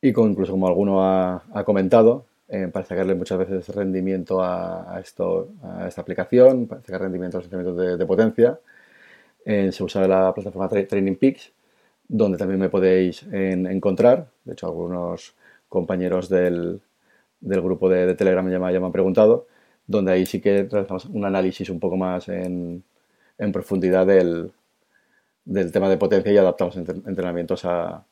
Y 0.00 0.08
incluso 0.08 0.52
como 0.52 0.68
alguno 0.68 1.04
ha, 1.04 1.64
comentado, 1.64 2.26
eh, 2.48 2.68
para 2.72 2.86
sacarle 2.86 3.14
muchas 3.14 3.38
veces 3.38 3.68
rendimiento 3.68 4.42
a 4.42 5.00
esta 5.00 6.00
aplicación, 6.00 6.66
para 6.66 6.82
sacar 6.82 7.02
rendimiento 7.02 7.36
a 7.36 7.40
los 7.40 7.46
instrumentos 7.46 7.98
de, 7.98 8.06
potencia, 8.06 8.58
eh, 9.44 9.70
se 9.72 9.84
usa 9.84 10.08
la 10.08 10.34
plataforma 10.34 10.68
Training 10.68 11.16
Peaks, 11.16 11.52
donde 12.08 12.38
también 12.38 12.58
me 12.58 12.70
podéis 12.70 13.22
encontrar. 13.30 14.30
De 14.44 14.54
hecho, 14.54 14.66
algunos 14.66 15.34
compañeros 15.68 16.28
del, 16.28 16.80
grupo 17.40 17.88
de, 17.88 18.14
Telegram 18.14 18.50
ya 18.50 18.58
me, 18.58 18.86
han 18.86 18.92
preguntado, 18.92 19.46
donde 19.86 20.12
ahí 20.12 20.26
sí 20.26 20.40
que 20.40 20.64
realizamos 20.64 21.04
un 21.06 21.24
análisis 21.24 21.68
un 21.70 21.78
poco 21.78 21.96
más 21.96 22.28
en, 22.28 22.82
profundidad 23.52 24.06
del, 24.06 24.52
tema 25.72 25.88
de 25.88 25.98
potencia 25.98 26.32
y 26.32 26.38
adaptamos 26.38 26.76
entrenamientos 26.76 27.64
a, 27.64 28.04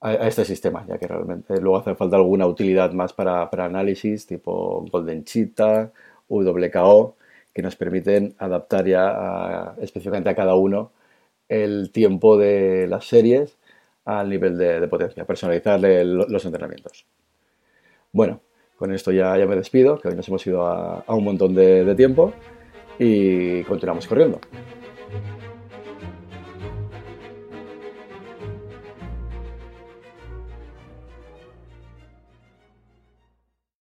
este 0.00 0.44
sistema, 0.44 0.86
ya 0.86 0.96
que 0.96 1.08
realmente 1.08 1.60
luego 1.60 1.78
hace 1.78 1.96
falta 1.96 2.14
alguna 2.14 2.46
utilidad 2.46 2.92
más 2.92 3.12
para, 3.12 3.48
análisis, 3.50 4.26
tipo 4.26 4.86
Golden 4.92 5.24
Cheetah, 5.24 5.90
WKO, 6.28 7.16
que 7.52 7.62
nos 7.62 7.74
permiten 7.74 8.36
adaptar 8.38 8.86
ya 8.86 9.74
específicamente 9.80 10.30
a 10.30 10.36
cada 10.36 10.54
uno 10.54 10.92
el 11.48 11.90
tiempo 11.92 12.36
de 12.36 12.86
las 12.88 13.06
series 13.06 13.58
al 14.04 14.28
nivel 14.28 14.56
de, 14.56 14.86
potencia, 14.88 15.24
personalizarle 15.26 16.04
los 16.04 16.44
entrenamientos. 16.44 17.06
Bueno, 18.12 18.40
con 18.76 18.92
esto 18.92 19.12
ya, 19.12 19.36
ya 19.36 19.46
me 19.46 19.56
despido, 19.56 19.98
que 19.98 20.08
hoy 20.08 20.14
nos 20.14 20.28
hemos 20.28 20.46
ido 20.46 20.66
a, 20.66 21.04
un 21.08 21.24
montón 21.24 21.54
de 21.54 21.94
tiempo 21.94 22.32
y 22.98 23.62
continuamos 23.64 24.06
corriendo. 24.06 24.40